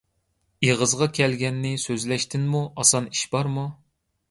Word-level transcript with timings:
ئېغىزغا 0.67 1.07
كەلگەننى 1.17 1.75
سۆزلەشتىنمۇ 1.85 2.65
ئاسان 2.71 3.13
ئىش 3.13 3.25
بارمۇ؟ 3.37 3.71